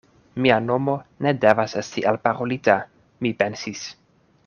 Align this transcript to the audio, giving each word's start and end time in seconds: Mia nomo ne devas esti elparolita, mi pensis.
Mia 0.45 0.55
nomo 0.67 0.95
ne 1.27 1.33
devas 1.45 1.77
esti 1.83 2.05
elparolita, 2.13 2.79
mi 3.23 3.37
pensis. 3.43 3.87